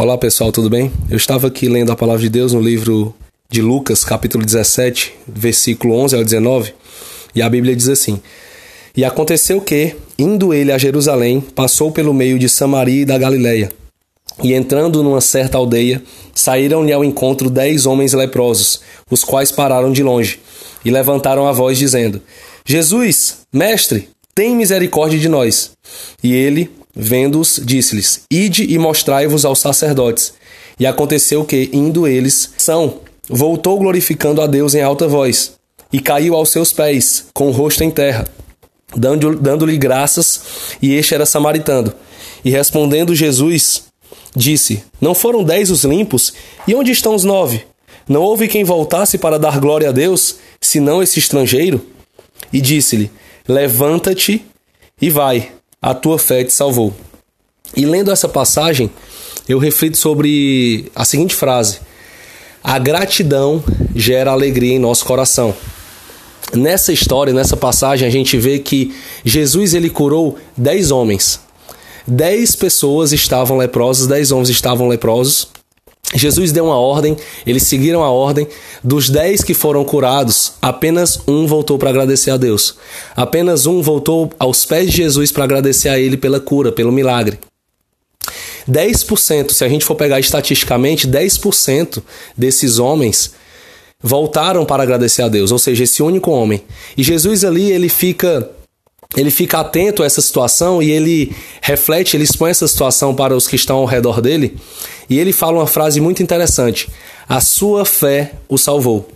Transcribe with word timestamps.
Olá 0.00 0.16
pessoal, 0.16 0.52
tudo 0.52 0.70
bem? 0.70 0.92
Eu 1.10 1.16
estava 1.16 1.48
aqui 1.48 1.68
lendo 1.68 1.90
a 1.90 1.96
palavra 1.96 2.22
de 2.22 2.28
Deus 2.28 2.52
no 2.52 2.60
livro 2.60 3.12
de 3.50 3.60
Lucas, 3.60 4.04
capítulo 4.04 4.44
17, 4.44 5.12
versículo 5.26 5.92
11 5.94 6.14
ao 6.14 6.22
19, 6.22 6.72
e 7.34 7.42
a 7.42 7.50
Bíblia 7.50 7.74
diz 7.74 7.88
assim: 7.88 8.20
E 8.96 9.04
aconteceu 9.04 9.60
que, 9.60 9.96
indo 10.16 10.54
ele 10.54 10.70
a 10.70 10.78
Jerusalém, 10.78 11.40
passou 11.40 11.90
pelo 11.90 12.14
meio 12.14 12.38
de 12.38 12.48
Samaria 12.48 13.02
e 13.02 13.04
da 13.04 13.18
Galileia. 13.18 13.72
E 14.40 14.54
entrando 14.54 15.02
numa 15.02 15.20
certa 15.20 15.58
aldeia, 15.58 16.00
saíram-lhe 16.32 16.92
ao 16.92 17.04
encontro 17.04 17.50
dez 17.50 17.84
homens 17.84 18.12
leprosos, 18.12 18.80
os 19.10 19.24
quais 19.24 19.50
pararam 19.50 19.90
de 19.90 20.04
longe, 20.04 20.38
e 20.84 20.92
levantaram 20.92 21.48
a 21.48 21.50
voz, 21.50 21.76
dizendo: 21.76 22.22
Jesus, 22.64 23.38
mestre, 23.52 24.08
tem 24.32 24.54
misericórdia 24.54 25.18
de 25.18 25.28
nós. 25.28 25.72
E 26.22 26.32
ele, 26.32 26.70
Vendo-os, 26.94 27.60
disse-lhes: 27.64 28.22
Ide 28.30 28.64
e 28.64 28.78
mostrai-vos 28.78 29.44
aos 29.44 29.58
sacerdotes. 29.58 30.34
E 30.78 30.86
aconteceu 30.86 31.44
que, 31.44 31.70
indo 31.72 32.06
eles, 32.06 32.50
São 32.56 33.00
voltou 33.28 33.78
glorificando 33.78 34.40
a 34.40 34.46
Deus 34.46 34.74
em 34.74 34.82
alta 34.82 35.06
voz, 35.06 35.52
e 35.92 36.00
caiu 36.00 36.34
aos 36.34 36.50
seus 36.50 36.72
pés, 36.72 37.26
com 37.34 37.48
o 37.48 37.52
rosto 37.52 37.84
em 37.84 37.90
terra, 37.90 38.26
dando-lhe 38.96 39.76
graças, 39.76 40.40
e 40.80 40.94
este 40.94 41.14
era 41.14 41.26
samaritano. 41.26 41.92
E 42.44 42.50
respondendo 42.50 43.14
Jesus, 43.14 43.84
disse: 44.34 44.82
Não 45.00 45.14
foram 45.14 45.44
dez 45.44 45.70
os 45.70 45.84
limpos? 45.84 46.32
E 46.66 46.74
onde 46.74 46.90
estão 46.90 47.14
os 47.14 47.24
nove? 47.24 47.64
Não 48.08 48.22
houve 48.22 48.48
quem 48.48 48.64
voltasse 48.64 49.18
para 49.18 49.38
dar 49.38 49.60
glória 49.60 49.90
a 49.90 49.92
Deus, 49.92 50.36
senão 50.60 51.02
esse 51.02 51.18
estrangeiro? 51.18 51.84
E 52.52 52.60
disse-lhe: 52.60 53.10
Levanta-te 53.46 54.44
e 55.00 55.10
vai 55.10 55.52
a 55.80 55.94
tua 55.94 56.18
fé 56.18 56.44
te 56.44 56.52
salvou. 56.52 56.92
E 57.76 57.84
lendo 57.84 58.10
essa 58.10 58.28
passagem, 58.28 58.90
eu 59.48 59.58
reflito 59.58 59.96
sobre 59.96 60.90
a 60.94 61.04
seguinte 61.04 61.34
frase: 61.34 61.80
A 62.62 62.78
gratidão 62.78 63.62
gera 63.94 64.32
alegria 64.32 64.74
em 64.74 64.78
nosso 64.78 65.04
coração. 65.04 65.54
Nessa 66.54 66.92
história, 66.92 67.32
nessa 67.32 67.56
passagem, 67.56 68.08
a 68.08 68.10
gente 68.10 68.38
vê 68.38 68.58
que 68.58 68.94
Jesus 69.24 69.74
ele 69.74 69.90
curou 69.90 70.38
dez 70.56 70.90
homens. 70.90 71.40
Dez 72.06 72.56
pessoas 72.56 73.12
estavam 73.12 73.58
leprosas, 73.58 74.06
dez 74.06 74.32
homens 74.32 74.48
estavam 74.48 74.88
leprosos. 74.88 75.57
Jesus 76.14 76.52
deu 76.52 76.64
uma 76.64 76.78
ordem, 76.78 77.16
eles 77.46 77.64
seguiram 77.64 78.02
a 78.02 78.10
ordem. 78.10 78.48
Dos 78.82 79.10
dez 79.10 79.42
que 79.42 79.52
foram 79.52 79.84
curados, 79.84 80.54
apenas 80.62 81.20
um 81.28 81.46
voltou 81.46 81.78
para 81.78 81.90
agradecer 81.90 82.30
a 82.30 82.36
Deus. 82.36 82.76
Apenas 83.14 83.66
um 83.66 83.82
voltou 83.82 84.30
aos 84.38 84.64
pés 84.64 84.90
de 84.90 84.96
Jesus 84.96 85.30
para 85.30 85.44
agradecer 85.44 85.88
a 85.90 85.98
Ele 85.98 86.16
pela 86.16 86.40
cura, 86.40 86.72
pelo 86.72 86.90
milagre. 86.90 87.38
10%, 88.68 89.52
se 89.52 89.64
a 89.64 89.68
gente 89.68 89.84
for 89.84 89.94
pegar 89.94 90.20
estatisticamente, 90.20 91.08
10% 91.08 92.02
desses 92.36 92.78
homens 92.78 93.32
voltaram 94.02 94.64
para 94.64 94.82
agradecer 94.82 95.22
a 95.22 95.28
Deus, 95.28 95.50
ou 95.50 95.58
seja, 95.58 95.84
esse 95.84 96.02
único 96.02 96.30
homem. 96.30 96.62
E 96.96 97.02
Jesus 97.02 97.44
ali, 97.44 97.70
ele 97.70 97.88
fica 97.88 98.50
ele 99.16 99.30
fica 99.30 99.60
atento 99.60 100.02
a 100.02 100.06
essa 100.06 100.20
situação 100.20 100.82
e 100.82 100.90
ele 100.90 101.34
reflete, 101.62 102.14
ele 102.14 102.24
expõe 102.24 102.50
essa 102.50 102.68
situação 102.68 103.14
para 103.14 103.34
os 103.34 103.48
que 103.48 103.56
estão 103.56 103.78
ao 103.78 103.86
redor 103.86 104.20
dele, 104.20 104.54
e 105.08 105.18
ele 105.18 105.32
fala 105.32 105.58
uma 105.58 105.66
frase 105.66 106.00
muito 106.00 106.22
interessante: 106.22 106.88
A 107.28 107.40
sua 107.40 107.84
fé 107.84 108.32
o 108.48 108.58
salvou. 108.58 109.08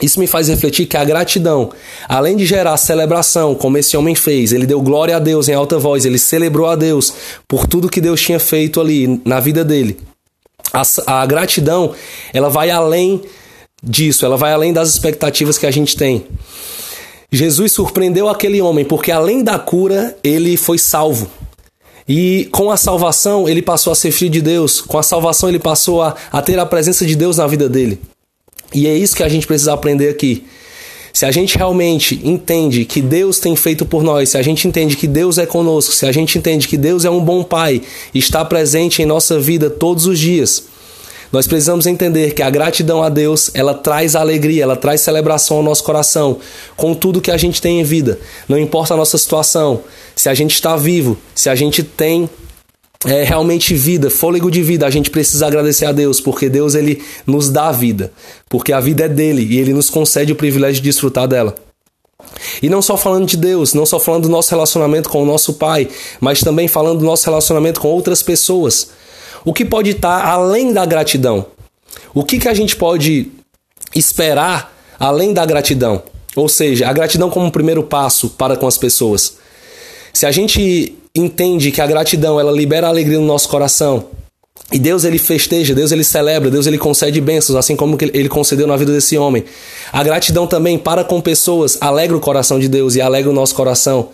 Isso 0.00 0.20
me 0.20 0.28
faz 0.28 0.46
refletir 0.48 0.86
que 0.86 0.96
a 0.96 1.04
gratidão, 1.04 1.72
além 2.08 2.36
de 2.36 2.46
gerar 2.46 2.76
celebração, 2.76 3.54
como 3.54 3.78
esse 3.78 3.96
homem 3.96 4.14
fez, 4.14 4.52
ele 4.52 4.64
deu 4.66 4.80
glória 4.80 5.16
a 5.16 5.18
Deus 5.18 5.48
em 5.48 5.54
alta 5.54 5.76
voz, 5.76 6.04
ele 6.04 6.18
celebrou 6.18 6.66
a 6.66 6.76
Deus 6.76 7.12
por 7.48 7.66
tudo 7.66 7.88
que 7.88 8.00
Deus 8.00 8.20
tinha 8.20 8.38
feito 8.38 8.80
ali 8.80 9.20
na 9.24 9.40
vida 9.40 9.64
dele. 9.64 9.98
A, 10.72 10.82
a 11.20 11.26
gratidão, 11.26 11.94
ela 12.32 12.48
vai 12.48 12.70
além 12.70 13.22
disso, 13.82 14.24
ela 14.24 14.36
vai 14.36 14.52
além 14.52 14.72
das 14.72 14.88
expectativas 14.88 15.58
que 15.58 15.66
a 15.66 15.70
gente 15.70 15.96
tem. 15.96 16.26
Jesus 17.30 17.72
surpreendeu 17.72 18.28
aquele 18.28 18.60
homem 18.62 18.84
porque, 18.84 19.10
além 19.10 19.42
da 19.42 19.58
cura, 19.58 20.16
ele 20.22 20.56
foi 20.56 20.78
salvo. 20.78 21.28
E 22.08 22.48
com 22.50 22.70
a 22.70 22.76
salvação, 22.76 23.48
ele 23.48 23.60
passou 23.60 23.92
a 23.92 23.96
ser 23.96 24.10
filho 24.10 24.30
de 24.30 24.40
Deus. 24.40 24.80
Com 24.80 24.96
a 24.96 25.02
salvação, 25.02 25.48
ele 25.48 25.58
passou 25.58 26.02
a, 26.02 26.16
a 26.32 26.40
ter 26.40 26.58
a 26.58 26.64
presença 26.64 27.04
de 27.04 27.14
Deus 27.14 27.36
na 27.36 27.46
vida 27.46 27.68
dele. 27.68 28.00
E 28.72 28.86
é 28.86 28.96
isso 28.96 29.14
que 29.14 29.22
a 29.22 29.28
gente 29.28 29.46
precisa 29.46 29.74
aprender 29.74 30.08
aqui. 30.08 30.44
Se 31.12 31.26
a 31.26 31.30
gente 31.30 31.58
realmente 31.58 32.20
entende 32.22 32.84
que 32.84 33.02
Deus 33.02 33.38
tem 33.38 33.56
feito 33.56 33.84
por 33.84 34.02
nós, 34.02 34.30
se 34.30 34.38
a 34.38 34.42
gente 34.42 34.68
entende 34.68 34.96
que 34.96 35.06
Deus 35.06 35.36
é 35.36 35.46
conosco, 35.46 35.92
se 35.92 36.06
a 36.06 36.12
gente 36.12 36.38
entende 36.38 36.68
que 36.68 36.76
Deus 36.76 37.04
é 37.04 37.10
um 37.10 37.22
bom 37.22 37.42
Pai, 37.42 37.82
está 38.14 38.44
presente 38.44 39.02
em 39.02 39.06
nossa 39.06 39.38
vida 39.38 39.68
todos 39.68 40.06
os 40.06 40.18
dias, 40.18 40.64
nós 41.32 41.46
precisamos 41.46 41.86
entender 41.86 42.32
que 42.32 42.42
a 42.42 42.50
gratidão 42.50 43.02
a 43.02 43.08
Deus, 43.08 43.50
ela 43.54 43.74
traz 43.74 44.16
alegria, 44.16 44.62
ela 44.62 44.76
traz 44.76 45.00
celebração 45.00 45.58
ao 45.58 45.62
nosso 45.62 45.84
coração, 45.84 46.38
com 46.76 46.94
tudo 46.94 47.20
que 47.20 47.30
a 47.30 47.36
gente 47.36 47.60
tem 47.60 47.80
em 47.80 47.84
vida. 47.84 48.18
Não 48.48 48.58
importa 48.58 48.94
a 48.94 48.96
nossa 48.96 49.18
situação, 49.18 49.82
se 50.16 50.28
a 50.28 50.34
gente 50.34 50.54
está 50.54 50.76
vivo, 50.76 51.18
se 51.34 51.48
a 51.48 51.54
gente 51.54 51.82
tem 51.82 52.28
é, 53.06 53.22
realmente 53.22 53.74
vida, 53.74 54.10
fôlego 54.10 54.50
de 54.50 54.62
vida, 54.62 54.86
a 54.86 54.90
gente 54.90 55.10
precisa 55.10 55.46
agradecer 55.46 55.86
a 55.86 55.92
Deus, 55.92 56.20
porque 56.20 56.48
Deus 56.48 56.74
ele 56.74 57.02
nos 57.26 57.50
dá 57.50 57.68
a 57.68 57.72
vida, 57.72 58.12
porque 58.48 58.72
a 58.72 58.80
vida 58.80 59.04
é 59.04 59.08
dele 59.08 59.46
e 59.48 59.58
ele 59.58 59.72
nos 59.72 59.90
concede 59.90 60.32
o 60.32 60.36
privilégio 60.36 60.82
de 60.82 60.88
desfrutar 60.88 61.28
dela. 61.28 61.54
E 62.60 62.68
não 62.68 62.82
só 62.82 62.96
falando 62.96 63.26
de 63.26 63.36
Deus, 63.36 63.74
não 63.74 63.86
só 63.86 64.00
falando 64.00 64.24
do 64.24 64.28
nosso 64.28 64.50
relacionamento 64.50 65.08
com 65.08 65.22
o 65.22 65.26
nosso 65.26 65.54
Pai, 65.54 65.88
mas 66.20 66.40
também 66.40 66.66
falando 66.66 66.98
do 66.98 67.04
nosso 67.04 67.24
relacionamento 67.24 67.80
com 67.80 67.88
outras 67.88 68.22
pessoas. 68.22 68.90
O 69.44 69.52
que 69.52 69.64
pode 69.64 69.90
estar 69.90 70.24
além 70.26 70.72
da 70.72 70.84
gratidão? 70.84 71.46
O 72.14 72.24
que, 72.24 72.38
que 72.38 72.48
a 72.48 72.54
gente 72.54 72.76
pode 72.76 73.28
esperar 73.94 74.76
além 74.98 75.32
da 75.32 75.44
gratidão? 75.44 76.02
Ou 76.36 76.48
seja, 76.48 76.88
a 76.88 76.92
gratidão 76.92 77.30
como 77.30 77.50
primeiro 77.50 77.82
passo 77.82 78.30
para 78.30 78.56
com 78.56 78.66
as 78.66 78.78
pessoas. 78.78 79.38
Se 80.12 80.26
a 80.26 80.30
gente 80.30 80.96
entende 81.14 81.70
que 81.70 81.80
a 81.80 81.86
gratidão 81.86 82.38
ela 82.38 82.52
libera 82.52 82.86
alegria 82.88 83.18
no 83.18 83.26
nosso 83.26 83.48
coração, 83.48 84.06
e 84.70 84.78
Deus 84.78 85.04
ele 85.04 85.18
festeja, 85.18 85.74
Deus 85.74 85.92
ele 85.92 86.04
celebra, 86.04 86.50
Deus 86.50 86.66
ele 86.66 86.76
concede 86.76 87.20
bênçãos, 87.22 87.56
assim 87.56 87.74
como 87.74 87.96
ele 88.00 88.28
concedeu 88.28 88.66
na 88.66 88.76
vida 88.76 88.92
desse 88.92 89.16
homem. 89.16 89.44
A 89.90 90.04
gratidão 90.04 90.46
também 90.46 90.76
para 90.76 91.02
com 91.02 91.22
pessoas 91.22 91.78
alegra 91.80 92.14
o 92.14 92.20
coração 92.20 92.58
de 92.58 92.68
Deus 92.68 92.94
e 92.94 93.00
alegra 93.00 93.30
o 93.30 93.34
nosso 93.34 93.54
coração. 93.54 94.10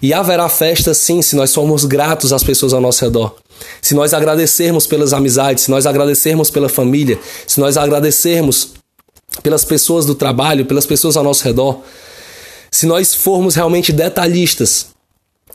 E 0.00 0.14
haverá 0.14 0.48
festa 0.48 0.94
sim 0.94 1.20
se 1.20 1.36
nós 1.36 1.54
formos 1.54 1.84
gratos 1.84 2.32
às 2.32 2.42
pessoas 2.42 2.72
ao 2.72 2.80
nosso 2.80 3.04
redor. 3.04 3.34
Se 3.80 3.94
nós 3.94 4.12
agradecermos 4.12 4.86
pelas 4.86 5.12
amizades, 5.12 5.64
se 5.64 5.70
nós 5.70 5.86
agradecermos 5.86 6.50
pela 6.50 6.68
família, 6.68 7.18
se 7.46 7.60
nós 7.60 7.76
agradecermos 7.76 8.72
pelas 9.42 9.64
pessoas 9.64 10.04
do 10.04 10.14
trabalho, 10.14 10.66
pelas 10.66 10.86
pessoas 10.86 11.16
ao 11.16 11.24
nosso 11.24 11.44
redor, 11.44 11.82
se 12.70 12.86
nós 12.86 13.14
formos 13.14 13.54
realmente 13.54 13.92
detalhistas 13.92 14.88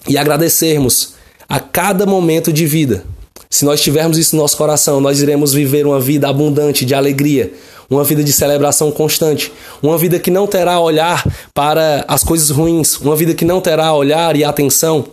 e 0.07 0.17
agradecermos 0.17 1.13
a 1.47 1.59
cada 1.59 2.05
momento 2.05 2.51
de 2.51 2.65
vida, 2.65 3.03
se 3.49 3.65
nós 3.65 3.81
tivermos 3.81 4.17
isso 4.17 4.35
no 4.35 4.41
nosso 4.41 4.57
coração, 4.57 4.99
nós 4.99 5.21
iremos 5.21 5.53
viver 5.53 5.85
uma 5.85 5.99
vida 5.99 6.27
abundante 6.27 6.85
de 6.85 6.95
alegria, 6.95 7.53
uma 7.89 8.03
vida 8.03 8.23
de 8.23 8.33
celebração 8.33 8.91
constante, 8.91 9.53
uma 9.81 9.97
vida 9.97 10.17
que 10.17 10.31
não 10.31 10.47
terá 10.47 10.79
olhar 10.79 11.23
para 11.53 12.03
as 12.07 12.23
coisas 12.23 12.49
ruins, 12.49 12.97
uma 12.97 13.15
vida 13.15 13.33
que 13.35 13.45
não 13.45 13.61
terá 13.61 13.93
olhar 13.93 14.35
e 14.35 14.43
atenção 14.43 15.05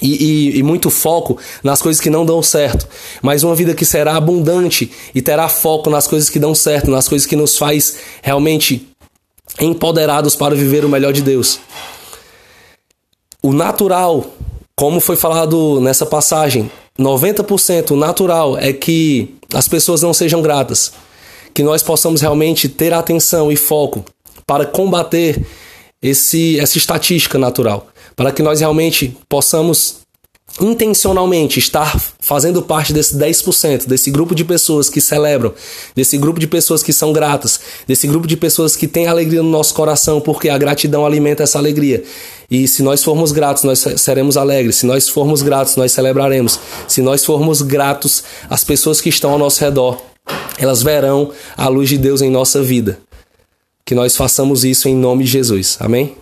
e, 0.00 0.24
e, 0.54 0.58
e, 0.58 0.62
muito 0.62 0.88
foco 0.90 1.38
nas 1.62 1.82
coisas 1.82 2.00
que 2.00 2.10
não 2.10 2.24
dão 2.24 2.42
certo, 2.42 2.88
mas 3.20 3.42
uma 3.42 3.54
vida 3.54 3.74
que 3.74 3.84
será 3.84 4.16
abundante 4.16 4.90
e 5.14 5.20
terá 5.20 5.48
foco 5.48 5.90
nas 5.90 6.06
coisas 6.06 6.30
que 6.30 6.38
dão 6.38 6.54
certo, 6.54 6.90
nas 6.90 7.08
coisas 7.08 7.26
que 7.26 7.36
nos 7.36 7.58
faz 7.58 7.96
realmente 8.22 8.88
empoderados 9.60 10.34
para 10.34 10.54
viver 10.54 10.84
o 10.84 10.88
melhor 10.88 11.12
de 11.12 11.22
Deus. 11.22 11.60
O 13.42 13.52
natural, 13.52 14.26
como 14.76 15.00
foi 15.00 15.16
falado 15.16 15.80
nessa 15.80 16.06
passagem, 16.06 16.70
90% 16.98 17.96
natural 17.96 18.56
é 18.58 18.72
que 18.72 19.34
as 19.52 19.68
pessoas 19.68 20.02
não 20.02 20.14
sejam 20.14 20.40
gratas, 20.40 20.92
que 21.52 21.62
nós 21.62 21.82
possamos 21.82 22.20
realmente 22.20 22.68
ter 22.68 22.92
atenção 22.92 23.50
e 23.50 23.56
foco 23.56 24.04
para 24.46 24.64
combater 24.66 25.44
esse, 26.02 26.58
essa 26.58 26.78
estatística 26.78 27.38
natural 27.38 27.89
para 28.16 28.32
que 28.32 28.42
nós 28.42 28.60
realmente 28.60 29.16
possamos 29.28 30.00
intencionalmente 30.60 31.58
estar 31.58 32.00
fazendo 32.18 32.62
parte 32.62 32.92
desse 32.92 33.16
10%, 33.16 33.86
desse 33.86 34.10
grupo 34.10 34.34
de 34.34 34.44
pessoas 34.44 34.90
que 34.90 35.00
celebram, 35.00 35.54
desse 35.94 36.18
grupo 36.18 36.40
de 36.40 36.46
pessoas 36.46 36.82
que 36.82 36.92
são 36.92 37.12
gratas, 37.12 37.60
desse 37.86 38.06
grupo 38.06 38.26
de 38.26 38.36
pessoas 38.36 38.74
que 38.74 38.88
têm 38.88 39.06
alegria 39.06 39.42
no 39.42 39.50
nosso 39.50 39.74
coração, 39.74 40.20
porque 40.20 40.48
a 40.48 40.58
gratidão 40.58 41.06
alimenta 41.06 41.42
essa 41.42 41.58
alegria. 41.58 42.02
E 42.50 42.66
se 42.66 42.82
nós 42.82 43.04
formos 43.04 43.30
gratos, 43.30 43.62
nós 43.62 43.84
seremos 43.96 44.36
alegres. 44.36 44.76
Se 44.76 44.86
nós 44.86 45.08
formos 45.08 45.40
gratos, 45.40 45.76
nós 45.76 45.92
celebraremos. 45.92 46.58
Se 46.88 47.00
nós 47.00 47.24
formos 47.24 47.62
gratos, 47.62 48.24
as 48.48 48.64
pessoas 48.64 49.00
que 49.00 49.08
estão 49.08 49.30
ao 49.30 49.38
nosso 49.38 49.60
redor, 49.60 50.02
elas 50.58 50.82
verão 50.82 51.30
a 51.56 51.68
luz 51.68 51.88
de 51.88 51.96
Deus 51.96 52.20
em 52.20 52.30
nossa 52.30 52.60
vida. 52.60 52.98
Que 53.84 53.94
nós 53.94 54.16
façamos 54.16 54.64
isso 54.64 54.88
em 54.88 54.96
nome 54.96 55.24
de 55.24 55.30
Jesus. 55.30 55.76
Amém? 55.80 56.16